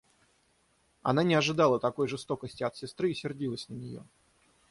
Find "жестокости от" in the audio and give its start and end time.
2.07-2.75